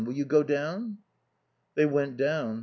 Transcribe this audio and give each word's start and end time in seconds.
Will 0.03 0.13
you 0.15 0.25
go 0.25 0.41
down?" 0.41 0.97
They 1.75 1.85
went 1.85 2.17
down. 2.17 2.59